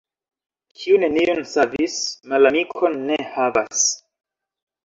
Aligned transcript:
Kiu 0.79 0.97
neniun 1.03 1.41
savis, 1.51 1.99
malamikon 2.33 2.99
ne 3.11 3.21
havas. 3.37 3.85